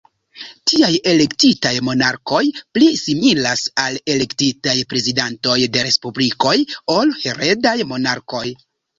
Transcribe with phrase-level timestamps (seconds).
[0.69, 2.39] Tiaj elektitaj monarkoj
[2.77, 6.55] pli similas al elektitaj prezidantoj de respublikoj
[6.95, 8.43] ol heredaj monarkoj.